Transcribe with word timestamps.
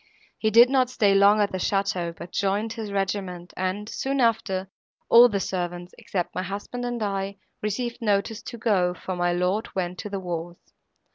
He 0.39 0.49
did 0.49 0.67
not 0.67 0.89
stay 0.89 1.13
long 1.13 1.39
at 1.41 1.51
the 1.51 1.59
château, 1.59 2.15
but 2.17 2.31
joined 2.31 2.73
his 2.73 2.91
regiment, 2.91 3.53
and, 3.55 3.87
soon 3.87 4.19
after, 4.19 4.67
all 5.09 5.29
the 5.29 5.39
servants, 5.39 5.93
except 5.99 6.33
my 6.33 6.41
husband 6.41 6.85
and 6.85 7.03
I, 7.03 7.37
received 7.61 8.01
notice 8.01 8.41
to 8.41 8.57
go, 8.57 8.95
for 8.95 9.15
my 9.15 9.31
lord 9.31 9.75
went 9.75 9.99
to 9.99 10.09
the 10.09 10.19
wars. 10.19 10.57